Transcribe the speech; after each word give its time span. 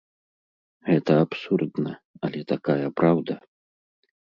Гэта 0.89 1.17
абсурдна, 1.25 1.93
але 2.29 2.41
такая 2.55 2.87
праўда. 3.03 3.33